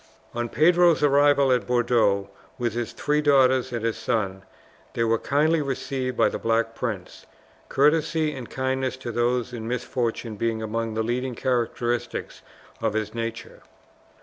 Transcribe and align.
On 0.33 0.49
Pedro's 0.49 1.03
arrival 1.03 1.51
at 1.51 1.67
Bordeaux 1.67 2.31
with 2.57 2.73
his 2.73 2.91
three 2.91 3.21
daughters 3.21 3.71
and 3.71 3.85
his 3.85 3.97
son, 3.97 4.41
they 4.95 5.03
were 5.03 5.19
kindly 5.19 5.61
received 5.61 6.17
by 6.17 6.27
the 6.27 6.39
Black 6.39 6.73
Prince, 6.73 7.27
courtesy 7.69 8.33
and 8.33 8.49
kindness 8.49 8.97
to 8.97 9.11
those 9.11 9.53
in 9.53 9.67
misfortune 9.67 10.37
being 10.37 10.59
among 10.63 10.95
the 10.95 11.03
leading 11.03 11.35
characteristics 11.35 12.41
of 12.81 12.93
his 12.95 13.13
nature. 13.13 13.61